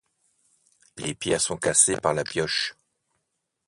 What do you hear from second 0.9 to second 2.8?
les pierres sont cassées par la pioche